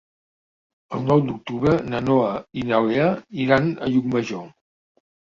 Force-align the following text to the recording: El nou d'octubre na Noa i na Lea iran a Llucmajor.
El 0.99 1.03
nou 1.09 1.19
d'octubre 1.25 1.73
na 1.93 1.99
Noa 2.05 2.31
i 2.61 2.63
na 2.69 2.79
Lea 2.85 3.09
iran 3.43 3.69
a 3.73 3.91
Llucmajor. 3.91 4.49